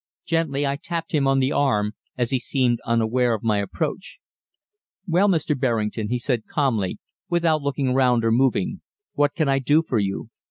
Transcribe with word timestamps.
Gently 0.25 0.65
I 0.65 0.77
tapped 0.77 1.11
him 1.11 1.27
on 1.27 1.37
the 1.37 1.51
arm, 1.51 1.93
as 2.17 2.31
he 2.31 2.39
seemed 2.39 2.79
unaware 2.87 3.35
of 3.35 3.43
my 3.43 3.59
approach. 3.59 4.17
"Well, 5.07 5.27
Mr. 5.27 5.55
Berrington," 5.55 6.09
he 6.09 6.17
said 6.17 6.47
calmly, 6.47 6.97
without 7.29 7.61
looking 7.61 7.93
round 7.93 8.25
or 8.25 8.31
moving, 8.31 8.81
"what 9.13 9.35
can 9.35 9.47
I 9.47 9.59
do 9.59 9.83
for 9.83 9.99
you?" 9.99 10.29